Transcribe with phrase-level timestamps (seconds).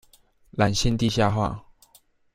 [0.57, 1.63] 纜線地下化